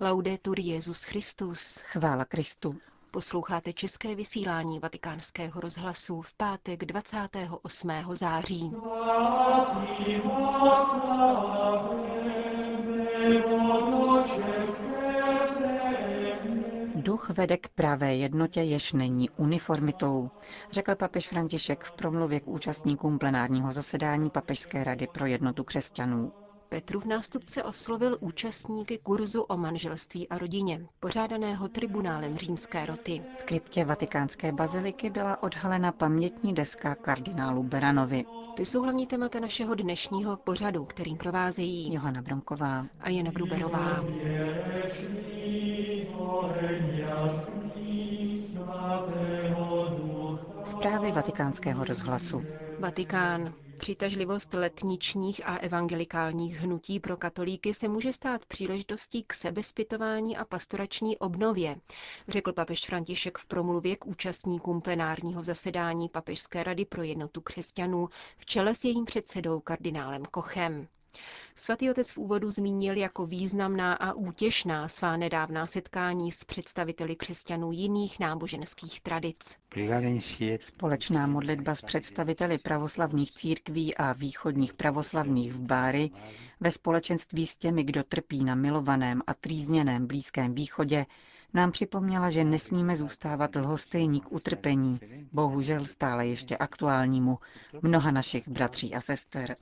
Laudetur 0.00 0.60
Jezus 0.60 1.02
Christus. 1.04 1.76
Chvála 1.76 2.24
Kristu. 2.24 2.76
Posloucháte 3.10 3.72
české 3.72 4.14
vysílání 4.14 4.80
Vatikánského 4.80 5.60
rozhlasu 5.60 6.22
v 6.22 6.34
pátek 6.34 6.84
28. 6.84 7.90
září. 8.12 8.72
Duch 16.94 17.30
vede 17.30 17.56
k 17.56 17.68
pravé 17.68 18.14
jednotě, 18.14 18.60
jež 18.60 18.92
není 18.92 19.30
uniformitou, 19.30 20.30
řekl 20.70 20.94
papež 20.94 21.28
František 21.28 21.84
v 21.84 21.92
promluvě 21.92 22.40
k 22.40 22.48
účastníkům 22.48 23.18
plenárního 23.18 23.72
zasedání 23.72 24.30
Papežské 24.30 24.84
rady 24.84 25.06
pro 25.06 25.26
jednotu 25.26 25.64
křesťanů. 25.64 26.32
Petrův 26.68 27.04
nástupce 27.06 27.62
oslovil 27.62 28.16
účastníky 28.20 28.98
kurzu 28.98 29.42
o 29.42 29.56
manželství 29.56 30.28
a 30.28 30.38
rodině, 30.38 30.86
pořádaného 31.00 31.68
tribunálem 31.68 32.38
římské 32.38 32.86
roty. 32.86 33.22
V 33.38 33.42
kryptě 33.42 33.84
vatikánské 33.84 34.52
baziliky 34.52 35.10
byla 35.10 35.42
odhalena 35.42 35.92
pamětní 35.92 36.54
deska 36.54 36.94
kardinálu 36.94 37.62
Beranovi. 37.62 38.24
To 38.56 38.62
jsou 38.62 38.82
hlavní 38.82 39.06
témata 39.06 39.40
našeho 39.40 39.74
dnešního 39.74 40.36
pořadu, 40.36 40.84
kterým 40.84 41.16
provázejí 41.16 41.94
Johana 41.94 42.22
Bromková 42.22 42.86
a 43.00 43.10
Jana 43.10 43.30
Gruberová. 43.30 44.04
Zprávy 50.64 51.12
vatikánského 51.12 51.84
rozhlasu. 51.84 52.42
Vatikán. 52.80 53.52
Přitažlivost 53.78 54.54
letničních 54.54 55.40
a 55.48 55.56
evangelikálních 55.56 56.56
hnutí 56.56 57.00
pro 57.00 57.16
katolíky 57.16 57.74
se 57.74 57.88
může 57.88 58.12
stát 58.12 58.46
příležitostí 58.46 59.24
k 59.24 59.34
sebezpytování 59.34 60.36
a 60.36 60.44
pastorační 60.44 61.18
obnově, 61.18 61.76
řekl 62.28 62.52
papež 62.52 62.86
František 62.86 63.38
v 63.38 63.46
promluvě 63.46 63.96
k 63.96 64.06
účastníkům 64.06 64.80
plenárního 64.80 65.42
zasedání 65.42 66.08
Papežské 66.08 66.62
rady 66.64 66.84
pro 66.84 67.02
jednotu 67.02 67.40
křesťanů 67.40 68.08
v 68.38 68.44
čele 68.46 68.74
s 68.74 68.84
jejím 68.84 69.04
předsedou 69.04 69.60
kardinálem 69.60 70.22
Kochem. 70.24 70.88
Svatý 71.54 71.90
otec 71.90 72.12
v 72.12 72.18
úvodu 72.18 72.50
zmínil 72.50 72.96
jako 72.96 73.26
významná 73.26 73.94
a 73.94 74.12
útěšná 74.12 74.88
svá 74.88 75.16
nedávná 75.16 75.66
setkání 75.66 76.32
s 76.32 76.44
představiteli 76.44 77.16
křesťanů 77.16 77.72
jiných 77.72 78.18
náboženských 78.20 79.00
tradic. 79.00 79.58
Společná 80.60 81.26
modlitba 81.26 81.74
s 81.74 81.82
představiteli 81.82 82.58
pravoslavných 82.58 83.32
církví 83.32 83.94
a 83.96 84.12
východních 84.12 84.74
pravoslavných 84.74 85.52
v 85.52 85.58
Báry 85.60 86.10
ve 86.60 86.70
společenství 86.70 87.46
s 87.46 87.56
těmi, 87.56 87.84
kdo 87.84 88.04
trpí 88.04 88.44
na 88.44 88.54
milovaném 88.54 89.22
a 89.26 89.34
trýzněném 89.34 90.06
Blízkém 90.06 90.54
východě, 90.54 91.06
nám 91.54 91.72
připomněla, 91.72 92.30
že 92.30 92.44
nesmíme 92.44 92.96
zůstávat 92.96 93.56
lhostejní 93.56 94.20
k 94.20 94.32
utrpení, 94.32 95.00
bohužel 95.32 95.84
stále 95.84 96.26
ještě 96.26 96.56
aktuálnímu, 96.56 97.38
mnoha 97.82 98.10
našich 98.10 98.48
bratří 98.48 98.94
a 98.94 99.00
sester. 99.00 99.56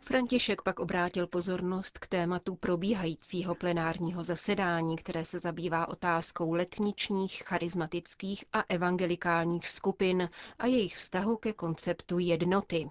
František 0.00 0.62
pak 0.62 0.78
obrátil 0.78 1.26
pozornost 1.26 1.98
k 1.98 2.06
tématu 2.06 2.54
probíhajícího 2.54 3.54
plenárního 3.54 4.24
zasedání, 4.24 4.96
které 4.96 5.24
se 5.24 5.38
zabývá 5.38 5.88
otázkou 5.88 6.52
letničních, 6.52 7.42
charismatických 7.46 8.44
a 8.52 8.64
evangelikálních 8.68 9.68
skupin 9.68 10.28
a 10.58 10.66
jejich 10.66 10.96
vztahu 10.96 11.36
ke 11.36 11.52
konceptu 11.52 12.18
jednoty. 12.18 12.90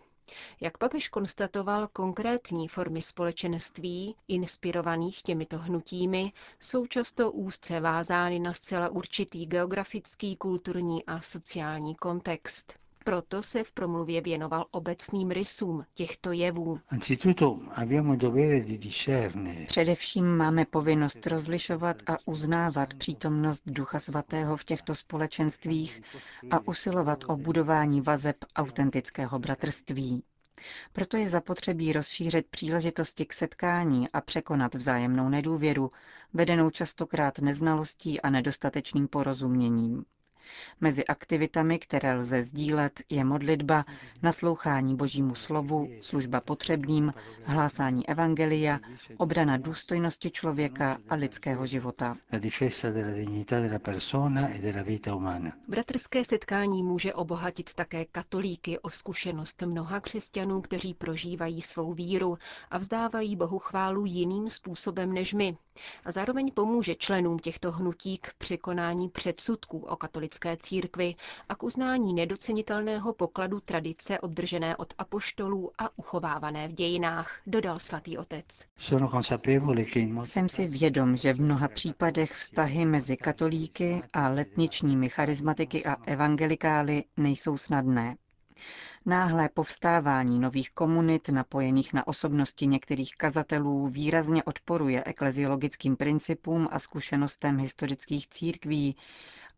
Jak 0.61 0.77
papež 0.77 1.09
konstatoval, 1.09 1.87
konkrétní 1.87 2.67
formy 2.67 3.01
společenství, 3.01 4.15
inspirovaných 4.27 5.21
těmito 5.21 5.57
hnutími, 5.57 6.31
jsou 6.59 6.85
často 6.85 7.31
úzce 7.31 7.79
vázány 7.79 8.39
na 8.39 8.53
zcela 8.53 8.89
určitý 8.89 9.45
geografický, 9.45 10.35
kulturní 10.35 11.05
a 11.05 11.21
sociální 11.21 11.95
kontext. 11.95 12.82
Proto 13.03 13.41
se 13.41 13.63
v 13.63 13.71
promluvě 13.71 14.21
věnoval 14.21 14.65
obecným 14.71 15.31
rysům 15.31 15.85
těchto 15.93 16.31
jevů. 16.31 16.79
Především 19.67 20.25
máme 20.37 20.65
povinnost 20.65 21.27
rozlišovat 21.27 21.97
a 22.09 22.17
uznávat 22.25 22.93
přítomnost 22.93 23.63
Ducha 23.65 23.99
Svatého 23.99 24.57
v 24.57 24.63
těchto 24.63 24.95
společenstvích 24.95 26.01
a 26.51 26.67
usilovat 26.67 27.19
o 27.27 27.37
budování 27.37 28.01
vazeb 28.01 28.35
autentického 28.55 29.39
bratrství. 29.39 30.23
Proto 30.93 31.17
je 31.17 31.29
zapotřebí 31.29 31.93
rozšířit 31.93 32.45
příležitosti 32.47 33.25
k 33.25 33.33
setkání 33.33 34.09
a 34.11 34.21
překonat 34.21 34.75
vzájemnou 34.75 35.29
nedůvěru, 35.29 35.89
vedenou 36.33 36.69
častokrát 36.69 37.39
neznalostí 37.39 38.21
a 38.21 38.29
nedostatečným 38.29 39.07
porozuměním. 39.07 40.05
Mezi 40.81 41.05
aktivitami, 41.05 41.79
které 41.79 42.13
lze 42.15 42.41
sdílet, 42.41 43.01
je 43.09 43.23
modlitba, 43.23 43.85
naslouchání 44.21 44.95
božímu 44.95 45.35
slovu, 45.35 45.89
služba 46.01 46.41
potřebným, 46.41 47.13
hlásání 47.43 48.09
evangelia, 48.09 48.79
obrana 49.17 49.57
důstojnosti 49.57 50.31
člověka 50.31 50.97
a 51.09 51.15
lidského 51.15 51.65
života. 51.65 52.17
Bratrské 55.67 56.25
setkání 56.25 56.83
může 56.83 57.13
obohatit 57.13 57.73
také 57.73 58.05
katolíky 58.05 58.79
o 58.79 58.89
zkušenost 58.89 59.61
mnoha 59.61 59.99
křesťanů, 59.99 60.61
kteří 60.61 60.93
prožívají 60.93 61.61
svou 61.61 61.93
víru 61.93 62.37
a 62.71 62.77
vzdávají 62.77 63.35
Bohu 63.35 63.59
chválu 63.59 64.05
jiným 64.05 64.49
způsobem 64.49 65.13
než 65.13 65.33
my. 65.33 65.57
A 66.05 66.11
zároveň 66.11 66.51
pomůže 66.51 66.95
členům 66.95 67.39
těchto 67.39 67.71
hnutí 67.71 68.17
k 68.17 68.33
překonání 68.37 69.09
předsudků 69.09 69.77
o 69.79 69.95
katolické 69.95 70.32
církvi 70.61 71.15
a 71.49 71.55
k 71.55 71.63
uznání 71.63 72.13
nedocenitelného 72.13 73.13
pokladu 73.13 73.59
tradice 73.59 74.19
obdržené 74.19 74.75
od 74.75 74.93
apoštolů 74.97 75.71
a 75.77 75.89
uchovávané 75.97 76.67
v 76.67 76.73
dějinách, 76.73 77.41
dodal 77.47 77.79
svatý 77.79 78.17
otec. 78.17 78.45
Jsem 80.23 80.49
si 80.49 80.67
vědom, 80.67 81.17
že 81.17 81.33
v 81.33 81.41
mnoha 81.41 81.67
případech 81.67 82.33
vztahy 82.33 82.85
mezi 82.85 83.17
katolíky 83.17 84.03
a 84.13 84.27
letničními 84.27 85.09
charizmatiky 85.09 85.85
a 85.85 85.95
evangelikály 86.05 87.03
nejsou 87.17 87.57
snadné. 87.57 88.15
Náhlé 89.05 89.49
povstávání 89.49 90.39
nových 90.39 90.71
komunit 90.71 91.29
napojených 91.29 91.93
na 91.93 92.07
osobnosti 92.07 92.67
některých 92.67 93.15
kazatelů 93.17 93.87
výrazně 93.87 94.43
odporuje 94.43 95.03
ekleziologickým 95.05 95.95
principům 95.95 96.67
a 96.71 96.79
zkušenostem 96.79 97.57
historických 97.57 98.27
církví 98.27 98.95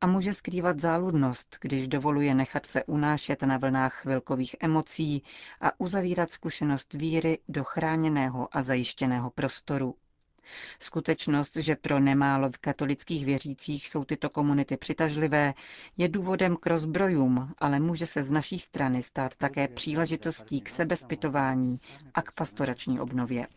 a 0.02 0.08
může 0.08 0.34
skrývat 0.34 0.80
záludnost, 0.80 1.58
když 1.62 1.88
dovoluje 1.88 2.36
nechat 2.36 2.66
se 2.66 2.84
unášet 2.84 3.42
na 3.42 3.58
vlnách 3.58 3.94
chvilkových 3.94 4.56
emocí 4.60 5.24
a 5.62 5.80
uzavírat 5.80 6.32
zkušenost 6.32 6.94
víry 6.94 7.40
do 7.50 7.64
chráněného 7.64 8.48
a 8.52 8.62
zajištěného 8.62 9.30
prostoru. 9.30 9.96
Skutečnost, 10.80 11.56
že 11.56 11.76
pro 11.76 12.00
nemálo 12.00 12.50
v 12.50 12.58
katolických 12.58 13.26
věřících 13.26 13.88
jsou 13.90 14.04
tyto 14.04 14.30
komunity 14.30 14.78
přitažlivé, 14.78 15.54
je 15.98 16.08
důvodem 16.10 16.58
k 16.58 16.66
rozbrojům, 16.68 17.54
ale 17.58 17.80
může 17.80 18.06
se 18.06 18.24
z 18.24 18.32
naší 18.32 18.60
strany 18.60 19.04
stát 19.04 19.36
také 19.36 19.68
příležitostí 19.68 20.62
k 20.62 20.70
sebezpytování 20.70 21.78
a 22.14 22.22
k 22.22 22.32
pastorační 22.32 23.00
obnově. 23.00 23.48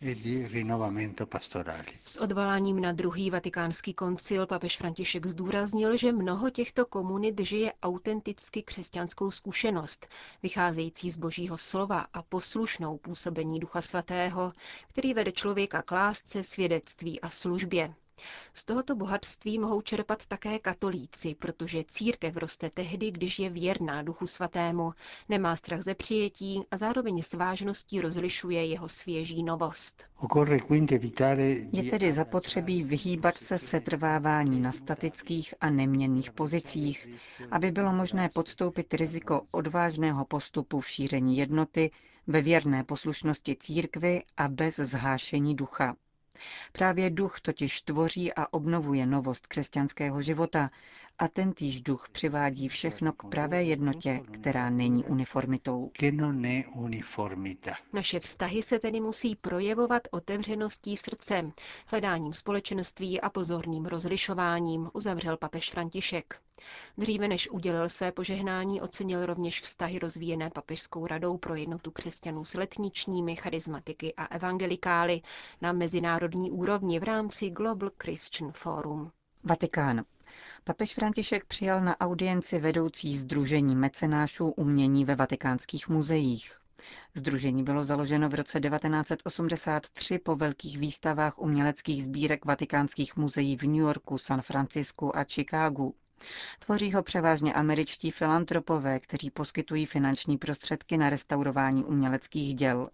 S 2.05 2.17
odvoláním 2.17 2.81
na 2.81 2.93
druhý 2.93 3.31
vatikánský 3.31 3.95
koncil 3.95 4.47
papež 4.47 4.77
František 4.77 5.27
zdůraznil, 5.27 5.97
že 5.97 6.13
mnoho 6.13 6.51
těchto 6.51 6.87
komunit 6.87 7.41
žije 7.41 7.73
autenticky 7.83 8.63
křesťanskou 8.63 9.31
zkušenost, 9.31 10.09
vycházející 10.43 11.11
z 11.11 11.17
božího 11.17 11.59
slova 11.59 12.07
a 12.13 12.23
poslušnou 12.23 12.97
působení 12.99 13.61
Ducha 13.61 13.83
Svatého, 13.83 14.53
který 14.89 15.15
vede 15.15 15.33
člověka 15.33 15.83
k 15.83 15.91
lásce, 15.91 16.45
svědectví 16.45 16.78
svědectví 16.79 17.21
a 17.21 17.29
službě. 17.29 17.95
Z 18.55 18.65
tohoto 18.65 18.95
bohatství 18.95 19.59
mohou 19.59 19.81
čerpat 19.83 20.27
také 20.27 20.59
katolíci, 20.59 21.35
protože 21.35 21.85
církev 21.87 22.37
roste 22.37 22.71
tehdy, 22.71 23.11
když 23.11 23.39
je 23.39 23.51
věrná 23.51 24.03
Duchu 24.03 24.27
Svatému, 24.27 24.93
nemá 25.29 25.57
strach 25.57 25.83
ze 25.83 25.95
přijetí 25.95 26.63
a 26.71 26.77
zároveň 26.77 27.23
s 27.23 27.35
vážností 27.35 28.01
rozlišuje 28.01 28.67
jeho 28.67 28.89
svěží 28.89 29.43
novost. 29.43 30.05
Je 31.73 31.91
tedy 31.91 32.13
zapotřebí 32.13 32.83
vyhýbat 32.83 33.39
se 33.39 33.59
setrvávání 33.59 34.61
na 34.61 34.73
statických 34.73 35.55
a 35.61 35.71
neměnných 35.71 36.33
pozicích, 36.33 37.09
aby 37.51 37.71
bylo 37.71 37.93
možné 37.93 38.29
podstoupit 38.29 38.95
riziko 38.95 39.43
odvážného 39.51 40.25
postupu 40.25 40.81
v 40.81 40.89
šíření 40.89 41.37
jednoty 41.37 41.91
ve 42.27 42.41
věrné 42.41 42.85
poslušnosti 42.85 43.57
církvy 43.57 44.23
a 44.37 44.49
bez 44.49 44.77
zhášení 44.77 45.55
ducha. 45.55 45.97
Právě 46.73 47.11
duch 47.11 47.41
totiž 47.41 47.81
tvoří 47.83 48.33
a 48.35 48.53
obnovuje 48.53 49.07
novost 49.07 49.47
křesťanského 49.47 50.23
života 50.23 50.71
A 51.19 51.29
tentýž 51.29 51.81
duch 51.81 52.09
přivádí 52.13 52.69
všechno 52.69 53.13
k 53.13 53.25
pravé 53.31 53.65
jednotě, 53.65 54.21
která 54.33 54.71
není 54.71 55.05
uniformitou. 55.05 55.91
Naše 57.93 58.21
vztahy 58.21 58.63
se 58.63 58.79
tedy 58.79 59.01
musí 59.01 59.37
projevovat 59.37 60.03
otevřeností 60.11 60.97
srdce, 60.97 61.51
hledáním 61.87 62.35
společenství 62.35 63.21
a 63.21 63.31
pozorným 63.31 63.85
rozlišováním, 63.87 64.91
uzavřel 64.95 65.37
papež 65.37 65.71
František. 65.71 66.41
Dříve 66.99 67.29
než 67.29 67.51
udělil 67.51 67.89
své 67.89 68.13
požehnání, 68.13 68.81
ocenil 68.81 69.27
rovněž 69.27 69.61
vztahy 69.61 69.99
rozvíjené 69.99 70.51
papežskou 70.51 71.07
radou 71.07 71.37
pro 71.37 71.55
jednotu 71.55 71.91
křesťanů 71.91 72.45
s 72.45 72.55
letničními, 72.55 73.37
charismatiky 73.37 74.15
a 74.17 74.25
evangelikály 74.25 75.23
na 75.61 75.73
mezinárodní 75.73 76.51
úrovni 76.51 77.01
v 77.01 77.03
rámci 77.03 77.51
Global 77.51 77.91
Christian 78.03 78.53
Forum. 78.53 79.13
Vatikán. 79.45 80.05
Papež 80.65 80.95
František 80.95 81.45
přijal 81.45 81.81
na 81.81 82.01
audienci 82.01 82.59
vedoucí 82.59 83.19
Združení 83.19 83.77
mecenášů 83.77 84.49
umění 84.49 85.05
ve 85.05 85.15
vatikánských 85.15 85.89
muzeích. 85.89 86.59
Združení 87.15 87.63
bylo 87.63 87.85
založeno 87.85 88.29
v 88.29 88.35
roce 88.35 88.61
1983 88.61 90.19
po 90.19 90.37
velkých 90.37 90.79
výstavách 90.79 91.39
uměleckých 91.39 92.05
sbírek 92.05 92.45
vatikánských 92.45 93.17
muzeí 93.17 93.57
v 93.57 93.63
New 93.63 93.75
Yorku, 93.81 94.19
San 94.19 94.43
Francisku 94.43 95.17
a 95.17 95.25
Chicagu. 95.25 95.95
Tvoří 96.59 96.93
ho 96.93 97.03
převážně 97.03 97.55
američtí 97.55 98.11
filantropové, 98.11 98.99
kteří 98.99 99.31
poskytují 99.31 99.87
finanční 99.87 100.39
prostředky 100.39 100.97
na 100.97 101.11
restaurování 101.11 101.85
uměleckých 101.85 102.55
děl. 102.55 102.89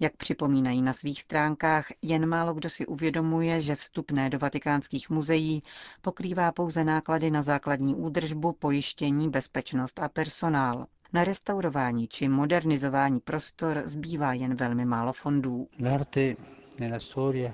Jak 0.00 0.16
připomínají 0.16 0.82
na 0.82 0.92
svých 0.92 1.20
stránkách, 1.20 1.86
jen 2.02 2.26
málo 2.26 2.54
kdo 2.54 2.70
si 2.70 2.86
uvědomuje, 2.86 3.60
že 3.60 3.74
vstupné 3.74 4.30
do 4.30 4.38
vatikánských 4.38 5.10
muzeí 5.10 5.62
pokrývá 6.00 6.52
pouze 6.52 6.84
náklady 6.84 7.30
na 7.30 7.42
základní 7.42 7.94
údržbu, 7.94 8.52
pojištění, 8.52 9.30
bezpečnost 9.30 10.00
a 10.00 10.08
personál. 10.08 10.86
Na 11.12 11.24
restaurování 11.24 12.08
či 12.08 12.28
modernizování 12.28 13.20
prostor 13.20 13.82
zbývá 13.84 14.32
jen 14.32 14.54
velmi 14.54 14.84
málo 14.84 15.12
fondů. 15.12 15.68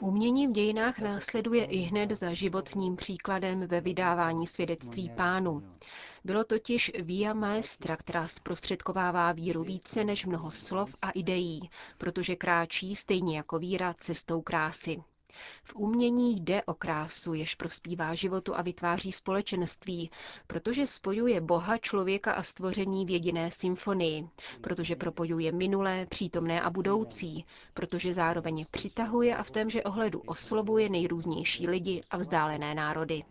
Umění 0.01 0.49
v 0.49 0.53
dějinách 0.53 0.99
následuje 0.99 1.65
i 1.65 1.77
hned 1.77 2.11
za 2.11 2.35
životním 2.35 2.97
příkladem 2.97 3.61
ve 3.61 3.81
vydávání 3.81 4.47
svědectví 4.47 5.11
pánu. 5.17 5.63
Bylo 6.25 6.45
totiž 6.45 6.93
via 7.03 7.35
maestra, 7.35 7.97
která 7.97 8.29
zprostředkovává 8.29 9.33
víru 9.33 9.63
více 9.65 10.05
než 10.05 10.27
mnoho 10.27 10.51
slov 10.51 10.95
a 11.03 11.11
ideí, 11.11 11.61
protože 11.99 12.37
kráčí 12.37 12.97
stejně 12.97 13.37
jako 13.37 13.59
víra 13.59 13.95
cestou 14.01 14.43
krásy. 14.43 15.03
V 15.65 15.75
umění 15.77 16.41
jde 16.41 16.63
o 16.63 16.75
krásu, 16.75 17.35
jež 17.35 17.55
prospívá 17.55 18.15
životu 18.15 18.57
a 18.57 18.63
vytváří 18.63 19.13
společenství, 19.13 20.11
protože 20.47 20.87
spojuje 20.87 21.41
Boha, 21.41 21.79
člověka 21.79 22.33
a 22.33 22.43
stvoření 22.43 23.07
v 23.07 23.11
jediné 23.11 23.51
symfonii, 23.51 24.29
protože 24.61 24.97
propojuje 24.97 25.53
minulé, 25.53 26.07
přítomné 26.07 26.61
a 26.61 26.71
budoucí, 26.71 27.45
protože 27.75 28.15
zároveň 28.15 28.67
přitahuje 28.71 29.37
a 29.37 29.43
v 29.43 29.51
témže 29.51 29.83
ohledu 29.83 30.21
oslovuje 30.27 30.89
nejrůznější 30.89 31.69
lidi 31.69 32.03
a 32.11 32.17
vzdálené 32.17 32.75
národy. 32.75 33.23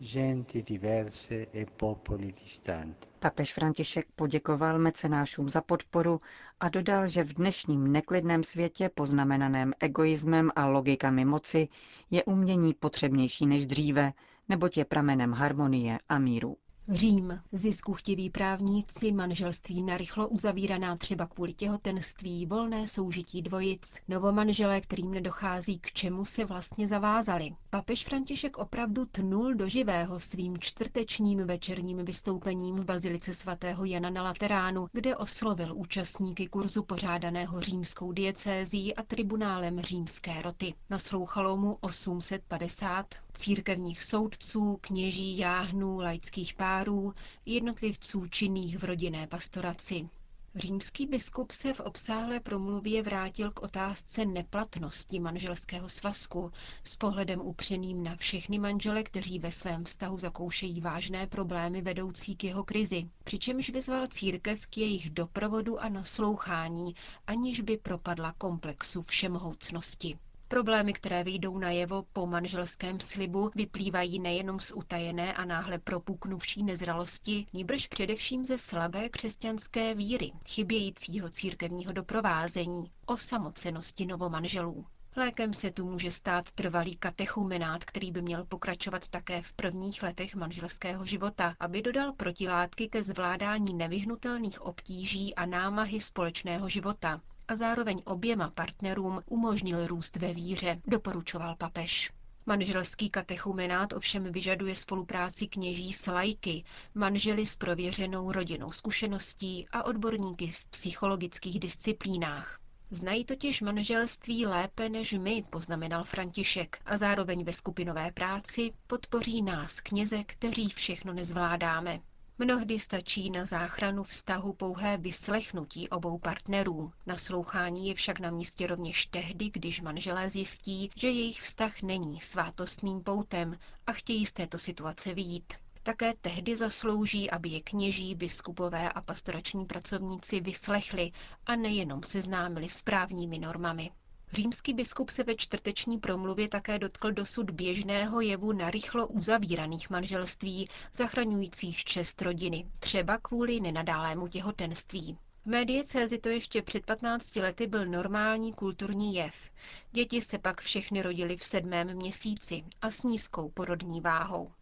Papež 3.20 3.54
František 3.54 4.06
poděkoval 4.16 4.78
mecenášům 4.78 5.48
za 5.48 5.60
podporu 5.60 6.20
a 6.60 6.68
dodal, 6.68 7.06
že 7.06 7.24
v 7.24 7.34
dnešním 7.34 7.92
neklidném 7.92 8.42
světě 8.42 8.90
poznamenaném 8.94 9.72
egoismem 9.80 10.50
a 10.56 10.66
logikami 10.66 11.24
moci 11.24 11.68
je 12.10 12.24
umění 12.24 12.74
potřebnější 12.74 13.46
než 13.46 13.66
dříve, 13.66 14.12
neboť 14.48 14.76
je 14.76 14.84
pramenem 14.84 15.32
harmonie 15.32 15.98
a 16.08 16.18
míru. 16.18 16.56
Řím. 16.90 17.40
Ziskuchtiví 17.52 18.30
právníci, 18.30 19.12
manželství 19.12 19.82
narychlo 19.82 20.28
uzavíraná 20.28 20.96
třeba 20.96 21.26
kvůli 21.26 21.52
těhotenství, 21.52 22.46
volné 22.46 22.88
soužití 22.88 23.42
dvojic, 23.42 23.96
novomanželé, 24.08 24.80
kterým 24.80 25.10
nedochází 25.10 25.78
k 25.78 25.92
čemu 25.92 26.24
se 26.24 26.44
vlastně 26.44 26.88
zavázali. 26.88 27.50
Papež 27.70 28.04
František 28.04 28.58
opravdu 28.58 29.06
tnul 29.06 29.54
do 29.54 29.68
živého 29.68 30.20
svým 30.20 30.58
čtvrtečním 30.58 31.38
večerním 31.38 32.04
vystoupením 32.04 32.76
v 32.76 32.84
Bazilice 32.84 33.34
svatého 33.34 33.84
Jana 33.84 34.10
na 34.10 34.22
Lateránu, 34.22 34.88
kde 34.92 35.16
oslovil 35.16 35.72
účastníky 35.76 36.46
kurzu 36.46 36.82
pořádaného 36.82 37.60
římskou 37.60 38.12
diecézí 38.12 38.94
a 38.94 39.02
tribunálem 39.02 39.80
římské 39.80 40.42
roty. 40.42 40.74
Naslouchalo 40.90 41.56
mu 41.56 41.78
850 41.80 43.06
církevních 43.38 44.02
soudců, 44.02 44.78
kněží, 44.80 45.38
jáhnů, 45.38 46.00
laických 46.00 46.54
párů, 46.54 47.14
jednotlivců 47.46 48.26
činných 48.26 48.78
v 48.78 48.84
rodinné 48.84 49.26
pastoraci. 49.26 50.08
Římský 50.54 51.06
biskup 51.06 51.50
se 51.50 51.74
v 51.74 51.80
obsáhlé 51.80 52.40
promluvě 52.40 53.02
vrátil 53.02 53.50
k 53.50 53.62
otázce 53.62 54.24
neplatnosti 54.24 55.20
manželského 55.20 55.88
svazku 55.88 56.52
s 56.84 56.96
pohledem 56.96 57.40
upřeným 57.40 58.02
na 58.02 58.16
všechny 58.16 58.58
manžele, 58.58 59.02
kteří 59.02 59.38
ve 59.38 59.52
svém 59.52 59.84
vztahu 59.84 60.18
zakoušejí 60.18 60.80
vážné 60.80 61.26
problémy 61.26 61.82
vedoucí 61.82 62.36
k 62.36 62.44
jeho 62.44 62.64
krizi, 62.64 63.08
přičemž 63.24 63.70
vyzval 63.70 64.06
církev 64.06 64.66
k 64.66 64.78
jejich 64.78 65.10
doprovodu 65.10 65.78
a 65.78 65.88
naslouchání, 65.88 66.94
aniž 67.26 67.60
by 67.60 67.76
propadla 67.76 68.32
komplexu 68.38 69.02
všemohoucnosti. 69.02 70.18
Problémy, 70.48 70.92
které 70.92 71.24
vyjdou 71.24 71.58
najevo 71.58 72.04
po 72.12 72.26
manželském 72.26 73.00
slibu, 73.00 73.50
vyplývají 73.54 74.18
nejenom 74.18 74.60
z 74.60 74.72
utajené 74.72 75.34
a 75.34 75.44
náhle 75.44 75.78
propuknuvší 75.78 76.62
nezralosti, 76.62 77.46
níbrž 77.52 77.86
především 77.86 78.44
ze 78.44 78.58
slabé 78.58 79.08
křesťanské 79.08 79.94
víry, 79.94 80.32
chybějícího 80.48 81.28
církevního 81.28 81.92
doprovázení, 81.92 82.90
osamocenosti 83.06 84.06
novomanželů. 84.06 84.86
Lékem 85.16 85.54
se 85.54 85.70
tu 85.70 85.90
může 85.90 86.10
stát 86.10 86.52
trvalý 86.52 86.96
katechumenát, 86.96 87.84
který 87.84 88.12
by 88.12 88.22
měl 88.22 88.44
pokračovat 88.44 89.08
také 89.08 89.42
v 89.42 89.52
prvních 89.52 90.02
letech 90.02 90.34
manželského 90.34 91.06
života, 91.06 91.54
aby 91.60 91.82
dodal 91.82 92.12
protilátky 92.12 92.88
ke 92.88 93.02
zvládání 93.02 93.74
nevyhnutelných 93.74 94.62
obtíží 94.62 95.34
a 95.34 95.46
námahy 95.46 96.00
společného 96.00 96.68
života, 96.68 97.20
a 97.48 97.56
zároveň 97.56 98.02
oběma 98.04 98.50
partnerům 98.50 99.20
umožnil 99.26 99.86
růst 99.86 100.16
ve 100.16 100.34
víře, 100.34 100.80
doporučoval 100.86 101.56
papež. 101.56 102.12
Manželský 102.46 103.10
katechumenát 103.10 103.92
ovšem 103.92 104.32
vyžaduje 104.32 104.76
spolupráci 104.76 105.46
kněží 105.46 105.92
s 105.92 106.06
lajky, 106.06 106.64
manželi 106.94 107.46
s 107.46 107.56
prověřenou 107.56 108.32
rodinnou 108.32 108.72
zkušeností 108.72 109.66
a 109.72 109.82
odborníky 109.82 110.50
v 110.50 110.64
psychologických 110.64 111.60
disciplínách. 111.60 112.58
Znají 112.90 113.24
totiž 113.24 113.60
manželství 113.60 114.46
lépe 114.46 114.88
než 114.88 115.12
my, 115.12 115.44
poznamenal 115.50 116.04
František, 116.04 116.78
a 116.86 116.96
zároveň 116.96 117.44
ve 117.44 117.52
skupinové 117.52 118.12
práci 118.12 118.72
podpoří 118.86 119.42
nás, 119.42 119.80
kněze, 119.80 120.24
kteří 120.24 120.68
všechno 120.68 121.12
nezvládáme. 121.12 122.00
Mnohdy 122.40 122.78
stačí 122.78 123.30
na 123.30 123.46
záchranu 123.46 124.02
vztahu 124.04 124.52
pouhé 124.52 124.96
vyslechnutí 124.98 125.88
obou 125.88 126.18
partnerů. 126.18 126.92
Naslouchání 127.06 127.88
je 127.88 127.94
však 127.94 128.20
na 128.20 128.30
místě 128.30 128.66
rovněž 128.66 129.06
tehdy, 129.06 129.50
když 129.50 129.80
manželé 129.80 130.30
zjistí, 130.30 130.90
že 130.96 131.08
jejich 131.10 131.40
vztah 131.40 131.82
není 131.82 132.20
svátostným 132.20 133.02
poutem 133.02 133.58
a 133.86 133.92
chtějí 133.92 134.26
z 134.26 134.32
této 134.32 134.58
situace 134.58 135.14
vyjít. 135.14 135.52
Také 135.82 136.14
tehdy 136.20 136.56
zaslouží, 136.56 137.30
aby 137.30 137.48
je 137.48 137.60
kněží, 137.60 138.14
biskupové 138.14 138.92
a 138.92 139.00
pastorační 139.02 139.66
pracovníci 139.66 140.40
vyslechli 140.40 141.12
a 141.46 141.56
nejenom 141.56 142.02
seznámili 142.02 142.68
s 142.68 142.82
právními 142.82 143.38
normami. 143.38 143.90
Římský 144.32 144.74
biskup 144.74 145.10
se 145.10 145.24
ve 145.24 145.34
čtvrteční 145.34 145.98
promluvě 145.98 146.48
také 146.48 146.78
dotkl 146.78 147.12
dosud 147.12 147.50
běžného 147.50 148.20
jevu 148.20 148.52
na 148.52 148.70
rychlo 148.70 149.06
uzavíraných 149.06 149.90
manželství, 149.90 150.68
zachraňujících 150.92 151.84
čest 151.84 152.22
rodiny, 152.22 152.66
třeba 152.80 153.18
kvůli 153.18 153.60
nenadálému 153.60 154.28
těhotenství. 154.28 155.18
V 155.42 155.46
médii 155.46 155.84
Cézy 155.84 156.18
to 156.18 156.28
ještě 156.28 156.62
před 156.62 156.86
15 156.86 157.36
lety 157.36 157.66
byl 157.66 157.86
normální 157.86 158.52
kulturní 158.52 159.14
jev. 159.14 159.50
Děti 159.92 160.20
se 160.20 160.38
pak 160.38 160.60
všechny 160.60 161.02
rodily 161.02 161.36
v 161.36 161.44
sedmém 161.44 161.94
měsíci 161.94 162.64
a 162.82 162.90
s 162.90 163.02
nízkou 163.02 163.48
porodní 163.48 164.00
váhou. 164.00 164.52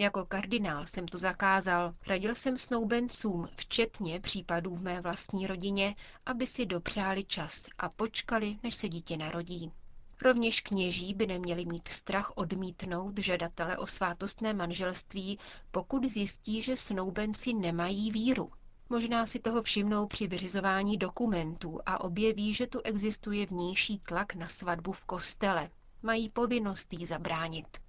Jako 0.00 0.26
kardinál 0.26 0.86
jsem 0.86 1.08
to 1.08 1.18
zakázal. 1.18 1.92
Radil 2.06 2.34
jsem 2.34 2.58
snoubencům, 2.58 3.48
včetně 3.56 4.20
případů 4.20 4.74
v 4.74 4.82
mé 4.82 5.00
vlastní 5.00 5.46
rodině, 5.46 5.94
aby 6.26 6.46
si 6.46 6.66
dopřáli 6.66 7.24
čas 7.24 7.66
a 7.78 7.88
počkali, 7.88 8.58
než 8.62 8.74
se 8.74 8.88
dítě 8.88 9.16
narodí. 9.16 9.72
Rovněž 10.22 10.60
kněží 10.60 11.14
by 11.14 11.26
neměli 11.26 11.66
mít 11.66 11.88
strach 11.88 12.32
odmítnout 12.34 13.18
žadatele 13.18 13.76
o 13.76 13.86
svátostné 13.86 14.54
manželství, 14.54 15.38
pokud 15.70 16.04
zjistí, 16.04 16.62
že 16.62 16.76
snoubenci 16.76 17.54
nemají 17.54 18.10
víru. 18.10 18.52
Možná 18.88 19.26
si 19.26 19.38
toho 19.38 19.62
všimnou 19.62 20.06
při 20.06 20.26
vyřizování 20.26 20.96
dokumentů 20.96 21.80
a 21.86 22.00
objeví, 22.04 22.54
že 22.54 22.66
tu 22.66 22.80
existuje 22.84 23.46
vnější 23.46 23.98
tlak 23.98 24.34
na 24.34 24.46
svatbu 24.46 24.92
v 24.92 25.04
kostele. 25.04 25.70
Mají 26.02 26.28
povinnost 26.28 26.92
jí 26.92 27.06
zabránit. 27.06 27.87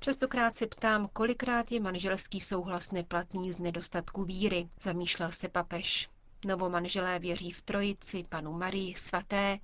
Častokrát 0.00 0.54
se 0.54 0.66
ptám, 0.66 1.08
kolikrát 1.12 1.72
je 1.72 1.80
manželský 1.80 2.40
souhlas 2.40 2.90
neplatný 2.90 3.52
z 3.52 3.58
nedostatku 3.58 4.24
víry, 4.24 4.68
zamýšlel 4.80 5.30
se 5.30 5.48
papež. 5.48 6.08
Novomanželé 6.46 7.18
věří 7.18 7.50
v 7.52 7.62
trojici, 7.62 8.24
panu 8.28 8.52
Marii, 8.52 8.94
svaté, 8.94 9.58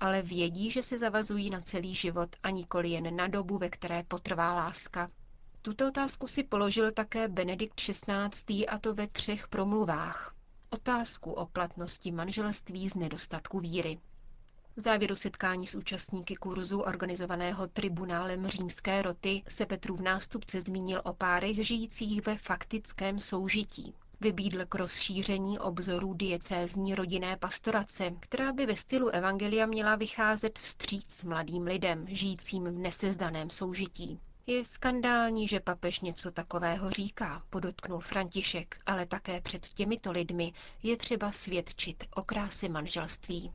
ale 0.00 0.22
vědí, 0.22 0.70
že 0.70 0.82
se 0.82 0.98
zavazují 0.98 1.50
na 1.50 1.60
celý 1.60 1.94
život 1.94 2.36
a 2.42 2.50
nikoli 2.50 2.90
jen 2.90 3.16
na 3.16 3.26
dobu, 3.28 3.58
ve 3.58 3.68
které 3.68 4.02
potrvá 4.08 4.54
láska. 4.54 5.10
Tuto 5.62 5.88
otázku 5.88 6.26
si 6.26 6.42
položil 6.44 6.92
také 6.92 7.28
Benedikt 7.28 7.74
XVI. 7.80 8.66
a 8.66 8.78
to 8.78 8.94
ve 8.94 9.06
třech 9.06 9.48
promluvách. 9.48 10.34
Otázku 10.70 11.32
o 11.32 11.46
platnosti 11.46 12.12
manželství 12.12 12.88
z 12.88 12.94
nedostatku 12.94 13.60
víry. 13.60 13.98
V 14.78 14.80
závěru 14.80 15.16
setkání 15.16 15.66
s 15.66 15.74
účastníky 15.74 16.36
kurzu 16.36 16.80
organizovaného 16.80 17.66
tribunálem 17.66 18.46
římské 18.46 19.02
roty 19.02 19.42
se 19.48 19.66
Petrův 19.66 20.00
nástupce 20.00 20.60
zmínil 20.60 21.00
o 21.04 21.12
párech 21.12 21.66
žijících 21.66 22.26
ve 22.26 22.36
faktickém 22.36 23.20
soužití. 23.20 23.94
Vybídl 24.20 24.64
k 24.68 24.74
rozšíření 24.74 25.58
obzorů 25.58 26.14
diecézní 26.14 26.94
rodinné 26.94 27.36
pastorace, 27.36 28.10
která 28.20 28.52
by 28.52 28.66
ve 28.66 28.76
stylu 28.76 29.08
Evangelia 29.08 29.66
měla 29.66 29.96
vycházet 29.96 30.58
vstříc 30.58 31.24
mladým 31.24 31.62
lidem, 31.62 32.06
žijícím 32.08 32.64
v 32.64 32.78
nesezdaném 32.78 33.50
soužití. 33.50 34.20
Je 34.46 34.64
skandální, 34.64 35.48
že 35.48 35.60
papež 35.60 36.00
něco 36.00 36.30
takového 36.30 36.90
říká, 36.90 37.42
podotknul 37.50 38.00
František, 38.00 38.76
ale 38.86 39.06
také 39.06 39.40
před 39.40 39.68
těmito 39.68 40.12
lidmi 40.12 40.52
je 40.82 40.96
třeba 40.96 41.32
svědčit 41.32 42.04
o 42.14 42.22
kráse 42.22 42.68
manželství. 42.68 43.52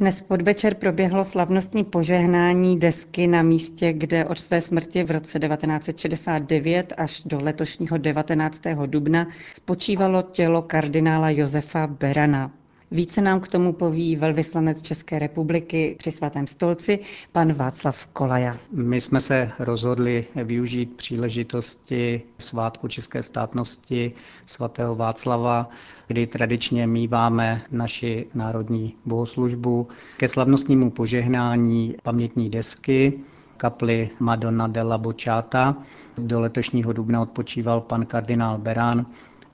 Dnes 0.00 0.22
podvečer 0.22 0.74
proběhlo 0.74 1.24
slavnostní 1.24 1.84
požehnání 1.84 2.78
desky 2.78 3.26
na 3.26 3.42
místě, 3.42 3.92
kde 3.92 4.24
od 4.24 4.38
své 4.38 4.60
smrti 4.60 5.04
v 5.04 5.10
roce 5.10 5.38
1969 5.38 6.92
až 6.96 7.22
do 7.24 7.40
letošního 7.40 7.98
19. 7.98 8.62
dubna 8.86 9.26
spočívalo 9.54 10.22
tělo 10.22 10.62
kardinála 10.62 11.30
Josefa 11.30 11.86
Berana. 11.86 12.50
Více 12.92 13.20
nám 13.20 13.40
k 13.40 13.48
tomu 13.48 13.72
poví 13.72 14.16
velvyslanec 14.16 14.82
České 14.82 15.18
republiky 15.18 15.96
při 15.98 16.10
svatém 16.10 16.46
stolci, 16.46 16.98
pan 17.32 17.52
Václav 17.52 18.06
Kolaja. 18.06 18.56
My 18.72 19.00
jsme 19.00 19.20
se 19.20 19.50
rozhodli 19.58 20.26
využít 20.44 20.96
příležitosti 20.96 22.22
svátku 22.38 22.88
České 22.88 23.22
státnosti 23.22 24.12
svatého 24.46 24.94
Václava, 24.94 25.70
kdy 26.06 26.26
tradičně 26.26 26.86
míváme 26.86 27.62
naši 27.70 28.26
národní 28.34 28.94
bohoslužbu 29.04 29.88
ke 30.16 30.28
slavnostnímu 30.28 30.90
požehnání 30.90 31.94
pamětní 32.02 32.50
desky 32.50 33.20
kapli 33.56 34.10
Madonna 34.20 34.68
della 34.68 34.98
Bocciata. 34.98 35.76
Do 36.18 36.40
letošního 36.40 36.92
dubna 36.92 37.22
odpočíval 37.22 37.80
pan 37.80 38.06
kardinál 38.06 38.58
Berán, 38.58 39.06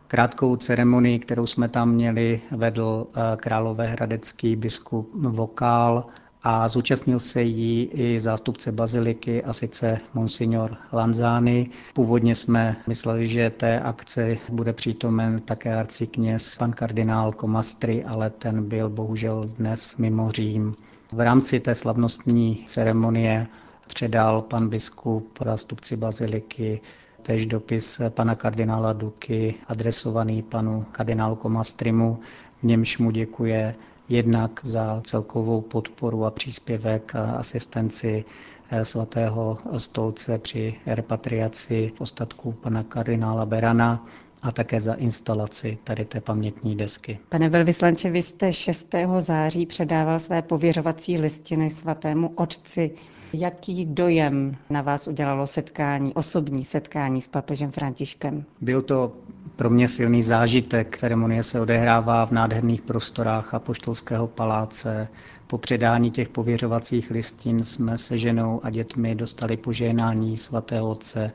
Krátkou 0.09 0.57
ceremonii, 0.57 1.19
kterou 1.19 1.47
jsme 1.47 1.69
tam 1.69 1.91
měli, 1.91 2.41
vedl 2.51 3.07
eh, 3.07 3.37
královéhradecký 3.37 4.57
biskup 4.57 5.11
Vokál 5.15 6.05
a 6.43 6.69
zúčastnil 6.69 7.19
se 7.19 7.43
jí 7.43 7.91
i 7.93 8.21
zástupce 8.21 8.73
baziliky 8.73 9.45
a 9.45 9.53
sice 9.53 9.99
monsignor 10.15 10.77
Lanzány. 10.93 11.71
Původně 11.95 12.35
jsme 12.35 12.77
mysleli, 12.87 13.27
že 13.27 13.51
té 13.51 13.81
akce 13.81 14.37
bude 14.49 14.73
přítomen 14.73 15.41
také 15.41 15.75
arcikněz 15.75 16.57
pan 16.59 16.73
kardinál 16.73 17.33
Komastry, 17.33 18.05
ale 18.05 18.31
ten 18.31 18.69
byl 18.69 18.91
bohužel 18.91 19.45
dnes 19.59 19.97
mimo 19.97 20.33
Řím. 20.33 20.75
V 21.13 21.21
rámci 21.21 21.61
té 21.61 21.75
slavnostní 21.75 22.65
ceremonie 22.69 23.47
předal 23.89 24.43
pan 24.43 24.69
biskup 24.69 25.39
zástupci 25.45 25.97
baziliky 25.97 26.81
též 27.27 27.47
dopis 27.47 28.01
pana 28.09 28.35
kardinála 28.35 28.93
Duky 28.93 29.55
adresovaný 29.69 30.43
panu 30.43 30.85
kardinálu 30.93 31.37
Komastrimu, 31.37 32.19
v 32.61 32.63
němž 32.63 32.99
mu 32.99 33.11
děkuje 33.11 33.75
jednak 34.09 34.61
za 34.63 35.03
celkovou 35.07 35.61
podporu 35.61 36.25
a 36.25 36.31
příspěvek 36.31 37.15
a 37.15 37.31
asistenci 37.31 38.25
eh, 38.71 38.85
svatého 38.85 39.59
stolce 39.77 40.39
při 40.39 40.75
repatriaci 40.87 41.93
ostatků 41.99 42.53
pana 42.53 42.83
kardinála 42.83 43.47
Berana 43.47 44.07
a 44.43 44.53
také 44.53 44.81
za 44.81 44.95
instalaci 44.95 45.79
tady 45.85 46.05
té 46.05 46.21
pamětní 46.21 46.77
desky. 46.77 47.19
Pane 47.29 47.49
velvyslanče, 47.49 48.11
vy 48.11 48.23
jste 48.23 48.53
6. 48.53 48.95
září 49.19 49.67
předával 49.67 50.19
své 50.21 50.43
pověřovací 50.43 51.19
listiny 51.19 51.71
svatému 51.71 52.29
otci 52.35 52.91
Jaký 53.39 53.85
dojem 53.87 54.57
na 54.71 54.83
vás 54.83 55.07
udělalo 55.09 55.47
setkání, 55.47 56.15
osobní 56.15 56.65
setkání 56.65 57.23
s 57.23 57.29
papežem 57.29 57.71
Františkem? 57.71 58.45
Byl 58.61 58.83
to 58.83 59.13
pro 59.57 59.71
mě 59.71 59.89
silný 59.89 60.23
zážitek. 60.23 60.97
Ceremonie 60.97 61.43
se 61.43 61.61
odehrává 61.61 62.27
v 62.27 62.31
nádherných 62.31 62.83
prostorách 62.83 63.55
Apoštolského 63.55 64.27
paláce. 64.27 65.09
Po 65.47 65.59
předání 65.59 66.11
těch 66.11 66.29
pověřovacích 66.29 67.11
listin 67.11 67.65
jsme 67.65 67.99
se 67.99 68.19
ženou 68.19 68.61
a 68.63 68.71
dětmi 68.71 69.15
dostali 69.15 69.57
požehnání 69.57 70.37
svatého 70.37 70.91
otce. 70.91 71.33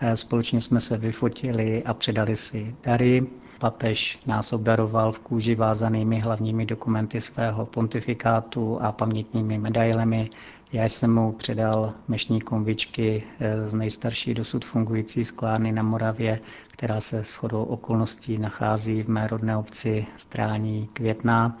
Eh, 0.00 0.16
společně 0.16 0.60
jsme 0.60 0.80
se 0.80 0.96
vyfotili 0.98 1.82
a 1.84 1.94
předali 1.94 2.36
si 2.36 2.74
dary. 2.84 3.26
Papež 3.58 4.18
nás 4.26 4.52
obdaroval 4.52 5.12
v 5.12 5.18
kůži 5.18 5.54
vázanými 5.54 6.20
hlavními 6.20 6.66
dokumenty 6.66 7.20
svého 7.20 7.66
pontifikátu 7.66 8.78
a 8.82 8.92
pamětními 8.92 9.58
medailemi. 9.58 10.30
Já 10.74 10.84
jsem 10.84 11.14
mu 11.14 11.32
předal 11.32 11.92
mešní 12.08 12.40
konvičky 12.40 13.24
eh, 13.40 13.66
z 13.66 13.74
nejstarší 13.74 14.34
dosud 14.34 14.64
fungující 14.64 15.24
sklárny 15.24 15.72
na 15.72 15.82
Moravě, 15.82 16.40
která 16.68 17.00
se 17.00 17.22
shodou 17.22 17.62
okolností 17.62 18.38
nachází 18.38 19.02
v 19.02 19.08
mé 19.08 19.26
rodné 19.26 19.56
obci 19.56 20.06
Strání 20.16 20.88
Květná. 20.92 21.58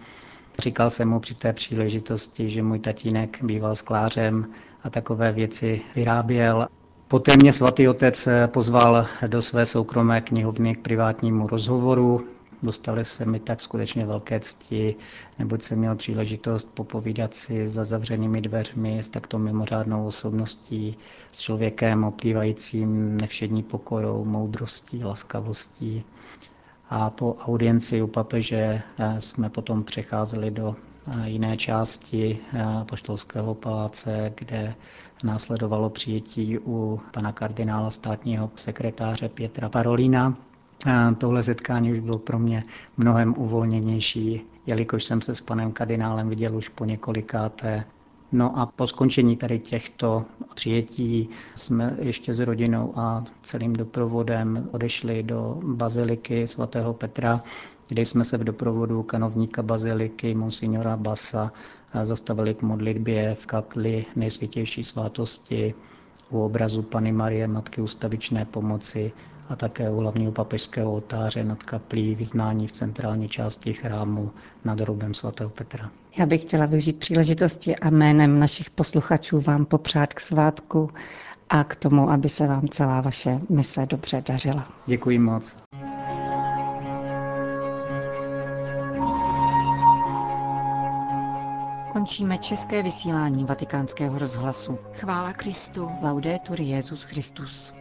Říkal 0.58 0.90
jsem 0.90 1.08
mu 1.08 1.20
při 1.20 1.34
té 1.34 1.52
příležitosti, 1.52 2.50
že 2.50 2.62
můj 2.62 2.78
tatínek 2.78 3.44
býval 3.44 3.74
sklářem 3.74 4.46
a 4.82 4.90
takové 4.90 5.32
věci 5.32 5.80
vyráběl. 5.96 6.66
Poté 7.08 7.36
mě 7.36 7.52
svatý 7.52 7.88
otec 7.88 8.28
pozval 8.46 9.06
do 9.26 9.42
své 9.42 9.66
soukromé 9.66 10.20
knihovny 10.20 10.74
k 10.74 10.82
privátnímu 10.82 11.46
rozhovoru. 11.46 12.33
Dostali 12.64 13.04
se 13.04 13.24
mi 13.24 13.40
tak 13.40 13.60
skutečně 13.60 14.06
velké 14.06 14.40
cti, 14.40 14.96
neboť 15.38 15.62
jsem 15.62 15.78
měl 15.78 15.96
příležitost 15.96 16.68
popovídat 16.74 17.34
si 17.34 17.68
za 17.68 17.84
zavřenými 17.84 18.40
dveřmi 18.40 18.98
s 18.98 19.08
takto 19.08 19.38
mimořádnou 19.38 20.06
osobností, 20.06 20.96
s 21.32 21.38
člověkem 21.38 22.04
oplývajícím 22.04 23.16
nevšední 23.16 23.62
pokojou, 23.62 24.24
moudrostí, 24.24 25.04
laskavostí. 25.04 26.04
A 26.90 27.10
po 27.10 27.34
audienci 27.40 28.02
u 28.02 28.06
papeže 28.06 28.82
eh, 28.98 29.20
jsme 29.20 29.50
potom 29.50 29.84
přecházeli 29.84 30.50
do 30.50 30.76
eh, 31.08 31.28
jiné 31.28 31.56
části 31.56 32.38
eh, 32.54 32.64
poštolského 32.88 33.54
paláce, 33.54 34.32
kde 34.36 34.74
následovalo 35.24 35.90
přijetí 35.90 36.58
u 36.58 37.00
pana 37.12 37.32
kardinála 37.32 37.90
státního 37.90 38.50
sekretáře 38.54 39.28
Pětra 39.28 39.68
Parolína. 39.68 40.36
Tohle 41.18 41.42
setkání 41.42 41.92
už 41.92 42.00
bylo 42.00 42.18
pro 42.18 42.38
mě 42.38 42.64
mnohem 42.96 43.34
uvolněnější, 43.38 44.40
jelikož 44.66 45.04
jsem 45.04 45.22
se 45.22 45.34
s 45.34 45.40
panem 45.40 45.72
kardinálem 45.72 46.28
viděl 46.28 46.56
už 46.56 46.68
po 46.68 46.84
několikáté. 46.84 47.84
No 48.32 48.58
a 48.58 48.66
po 48.66 48.86
skončení 48.86 49.36
tady 49.36 49.58
těchto 49.58 50.24
přijetí 50.54 51.28
jsme 51.54 51.96
ještě 52.00 52.34
s 52.34 52.40
rodinou 52.40 52.92
a 52.96 53.24
celým 53.42 53.72
doprovodem 53.72 54.68
odešli 54.72 55.22
do 55.22 55.60
baziliky 55.64 56.46
svatého 56.46 56.94
Petra, 56.94 57.42
kde 57.88 58.02
jsme 58.02 58.24
se 58.24 58.38
v 58.38 58.44
doprovodu 58.44 59.02
kanovníka 59.02 59.62
baziliky 59.62 60.34
Monsignora 60.34 60.96
Basa 60.96 61.52
zastavili 62.02 62.54
k 62.54 62.62
modlitbě 62.62 63.34
v 63.34 63.46
kapli 63.46 64.06
nejsvětější 64.16 64.84
svátosti 64.84 65.74
u 66.30 66.40
obrazu 66.44 66.82
Pany 66.82 67.12
Marie 67.12 67.48
Matky 67.48 67.80
ustavičné 67.80 68.44
pomoci 68.44 69.12
a 69.48 69.56
také 69.56 69.90
u 69.90 69.96
hlavního 69.96 70.32
papežského 70.32 70.92
oltáře 70.92 71.44
nad 71.44 71.62
kaplí 71.62 72.14
vyznání 72.14 72.66
v 72.66 72.72
centrální 72.72 73.28
části 73.28 73.72
chrámu 73.72 74.30
nad 74.64 74.80
hrobem 74.80 75.14
svatého 75.14 75.50
Petra. 75.50 75.90
Já 76.18 76.26
bych 76.26 76.42
chtěla 76.42 76.66
využít 76.66 76.98
příležitosti 76.98 77.76
a 77.76 77.90
jménem 77.90 78.38
našich 78.38 78.70
posluchačů 78.70 79.40
vám 79.40 79.64
popřát 79.64 80.14
k 80.14 80.20
svátku 80.20 80.90
a 81.48 81.64
k 81.64 81.76
tomu, 81.76 82.10
aby 82.10 82.28
se 82.28 82.46
vám 82.46 82.68
celá 82.68 83.00
vaše 83.00 83.40
mise 83.48 83.86
dobře 83.86 84.22
dařila. 84.28 84.68
Děkuji 84.86 85.18
moc. 85.18 85.56
Končíme 91.92 92.38
české 92.38 92.82
vysílání 92.82 93.44
vatikánského 93.44 94.18
rozhlasu. 94.18 94.78
Chvála 94.92 95.32
Kristu. 95.32 95.90
Laudetur 96.02 96.60
Jezus 96.60 97.02
Christus. 97.02 97.73